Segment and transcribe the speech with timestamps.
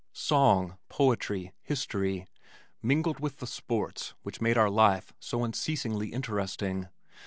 [0.13, 2.25] Song, poetry, history
[2.81, 6.87] mingled with the sports which made our life so unceasingly interesting.